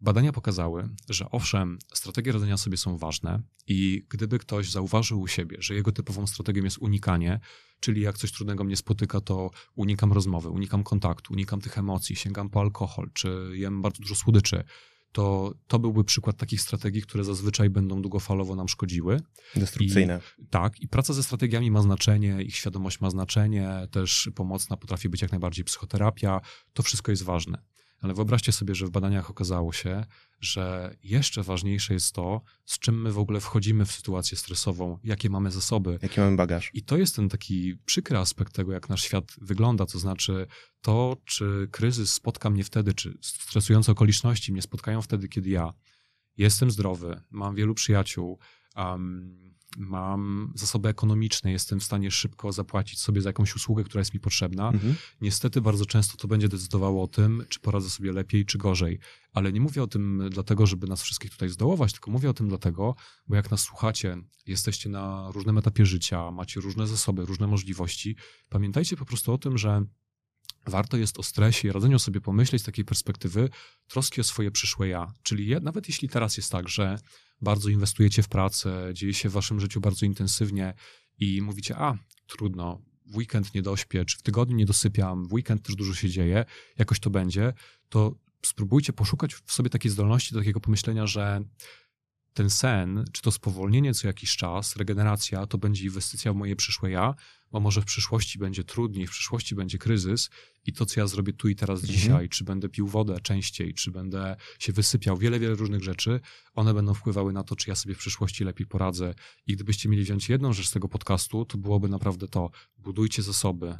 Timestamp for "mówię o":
59.60-59.86, 62.10-62.34